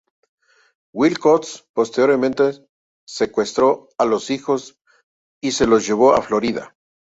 [0.93, 2.67] Wilcox posteriormente
[3.05, 4.79] secuestró a los hijos
[5.43, 6.75] y se los llevó a Florida.